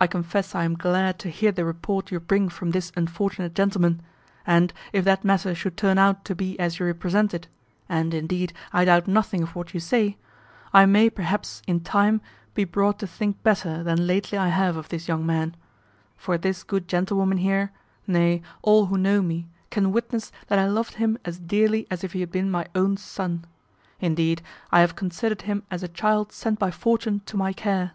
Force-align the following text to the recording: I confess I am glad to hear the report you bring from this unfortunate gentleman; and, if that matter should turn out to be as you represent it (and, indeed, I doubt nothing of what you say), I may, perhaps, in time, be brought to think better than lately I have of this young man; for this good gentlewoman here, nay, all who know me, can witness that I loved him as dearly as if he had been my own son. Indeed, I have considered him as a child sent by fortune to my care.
I 0.00 0.06
confess 0.06 0.54
I 0.54 0.62
am 0.62 0.74
glad 0.76 1.18
to 1.18 1.28
hear 1.30 1.50
the 1.50 1.64
report 1.64 2.12
you 2.12 2.20
bring 2.20 2.48
from 2.48 2.70
this 2.70 2.92
unfortunate 2.94 3.56
gentleman; 3.56 4.00
and, 4.46 4.72
if 4.92 5.04
that 5.04 5.24
matter 5.24 5.52
should 5.52 5.76
turn 5.76 5.98
out 5.98 6.24
to 6.26 6.36
be 6.36 6.56
as 6.60 6.78
you 6.78 6.86
represent 6.86 7.34
it 7.34 7.48
(and, 7.88 8.14
indeed, 8.14 8.52
I 8.72 8.84
doubt 8.84 9.08
nothing 9.08 9.42
of 9.42 9.56
what 9.56 9.74
you 9.74 9.80
say), 9.80 10.16
I 10.72 10.86
may, 10.86 11.10
perhaps, 11.10 11.62
in 11.66 11.80
time, 11.80 12.20
be 12.54 12.62
brought 12.62 13.00
to 13.00 13.08
think 13.08 13.42
better 13.42 13.82
than 13.82 14.06
lately 14.06 14.38
I 14.38 14.46
have 14.50 14.76
of 14.76 14.90
this 14.90 15.08
young 15.08 15.26
man; 15.26 15.56
for 16.16 16.38
this 16.38 16.62
good 16.62 16.86
gentlewoman 16.86 17.38
here, 17.38 17.72
nay, 18.06 18.42
all 18.62 18.86
who 18.86 18.96
know 18.96 19.22
me, 19.22 19.48
can 19.70 19.90
witness 19.90 20.30
that 20.46 20.60
I 20.60 20.68
loved 20.68 20.94
him 20.94 21.18
as 21.24 21.36
dearly 21.40 21.84
as 21.90 22.04
if 22.04 22.12
he 22.12 22.20
had 22.20 22.30
been 22.30 22.48
my 22.52 22.66
own 22.76 22.96
son. 22.96 23.44
Indeed, 23.98 24.40
I 24.70 24.82
have 24.82 24.94
considered 24.94 25.42
him 25.42 25.64
as 25.68 25.82
a 25.82 25.88
child 25.88 26.30
sent 26.30 26.60
by 26.60 26.70
fortune 26.70 27.22
to 27.26 27.36
my 27.36 27.52
care. 27.52 27.94